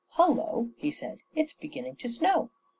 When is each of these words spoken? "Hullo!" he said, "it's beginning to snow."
"Hullo!" 0.17 0.71
he 0.77 0.89
said, 0.89 1.19
"it's 1.35 1.53
beginning 1.53 1.95
to 1.97 2.09
snow." 2.09 2.49